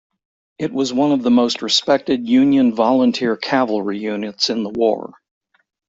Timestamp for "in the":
4.49-4.71